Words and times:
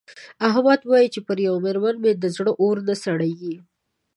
احمد 0.49 0.81
وايې 0.89 1.07
چې 1.13 1.19
پر 1.27 1.37
یوه 1.47 1.59
مېرمن 1.65 1.95
مې 2.03 2.11
د 2.15 2.25
زړه 2.35 2.51
اور 2.61 2.77
نه 2.87 2.95
سړېږي. 3.03 3.55